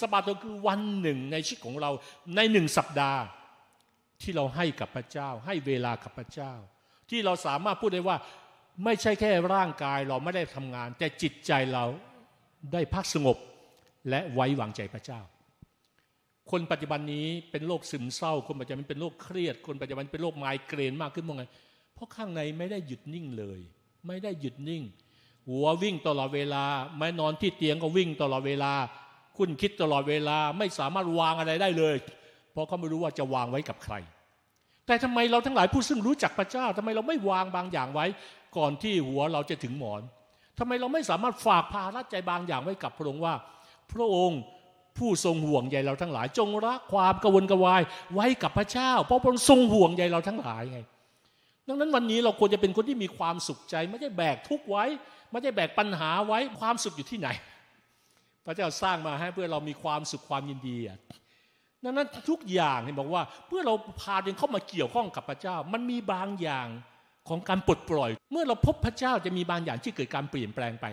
[0.00, 1.90] สบาโตคือวันหนึ่งในชีวิตของเรา
[2.36, 3.20] ในหนึ่งสัปดาห์
[4.22, 6.52] ที่เราให้กับพระเจ้า ให้เวลากับพระเจ้า
[7.10, 8.16] ที่เราสามารถพูดได้ว่า
[8.84, 11.84] ไม่ใช่แค่ร่างกายเราไม่ได้ทำงาน แต่จิตใจเรา
[12.72, 13.36] ได้พักสงบ
[14.10, 15.20] และไว้วางใจพระเจ้า
[16.50, 21.44] คนปัจจุบันนี้เป็นโรคซึมเศร้า คนปัจจุบันเป็นโรคเครียด คนปัจจุบันเป็นโรคไมเกรนมากขึ้นเพราะไง
[21.94, 23.60] เพราะข้างในไม่ได้หยุดนิ่งเลย
[24.06, 24.82] ไม่ได้หยุดนิ่ง
[25.48, 26.64] หัววิ่งตลอดเวลา
[26.98, 28.72] ไม่นอนที่เตียงก็วิ่งตลอดเวลา
[29.38, 31.96] คุณคิดตลอดเวลาไม่สามารถวางอะไรได้เลย
[32.52, 33.94] เพราะเขาไม่รู้ว่าจะวางไว้กับใคร
[34.86, 38.06] แต่ทำไมเราทั้งหลายผู้ซึ่งรู้จักพระเจ้าทำไมเราไม่วางบางอย่างไว้
[38.56, 40.02] ก่อนที่หัวเราจะถึงหมอน
[40.58, 43.34] ทำไมเราไม่สามารถฝากภาระใจบางอย่างไว้กับพระองค์ว่า
[43.92, 44.40] พระองค์
[44.98, 47.82] ผู้ทรงห่วงใยเราทั้งหลาย จงรักความกระวนกระวาย
[48.14, 50.80] ไว้กับพระเจ้า เพราะพระองค์ทรงห่วงใยเราทั้งหลายไง
[51.68, 54.84] ดังนั้นวันนี้เราควรจะเป็นคนที่มีความสุขใจ ไม่ใช่แบกทุกข์ไว้
[55.30, 57.28] ไม่ใช่แบกปัญหาไว้ความสุขอยู่ที่ไหน
[58.46, 60.98] พระเจ้าสร้างมาให้เพื่อเรามีความสุขความยินดีอะ
[61.84, 66.68] ดังนั้นทุกอย่างเห็นบอกว่าเพื่อเราพาเดินเข้ามาเกี่ยวข้องกับพระเจ้า มันมีบางอย่าง
[67.28, 70.86] ของการปลดปล่อย เมื่อเราพบพระเจ้าจะมีบางอย่างที่เกิดการเปลี่ยนแปลงไป